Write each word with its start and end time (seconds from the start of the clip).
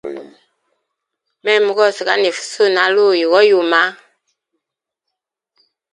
Mema 1.43 1.71
gose 1.77 2.01
ganifa 2.07 2.41
usuna 2.45 2.79
aluyi 2.85 3.23
go 3.31 3.39
yuma. 3.49 3.81